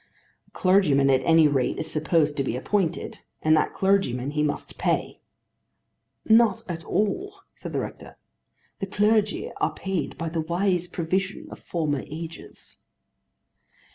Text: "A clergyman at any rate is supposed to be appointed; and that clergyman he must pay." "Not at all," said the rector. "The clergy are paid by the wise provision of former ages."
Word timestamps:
"A 0.47 0.49
clergyman 0.49 1.11
at 1.11 1.21
any 1.25 1.47
rate 1.47 1.77
is 1.77 1.91
supposed 1.91 2.35
to 2.37 2.43
be 2.43 2.55
appointed; 2.55 3.19
and 3.43 3.55
that 3.55 3.75
clergyman 3.75 4.31
he 4.31 4.41
must 4.41 4.79
pay." 4.79 5.19
"Not 6.25 6.63
at 6.67 6.83
all," 6.83 7.41
said 7.55 7.71
the 7.71 7.81
rector. 7.81 8.17
"The 8.79 8.87
clergy 8.87 9.51
are 9.57 9.75
paid 9.75 10.17
by 10.17 10.29
the 10.29 10.41
wise 10.41 10.87
provision 10.87 11.49
of 11.51 11.59
former 11.59 11.99
ages." 12.07 12.77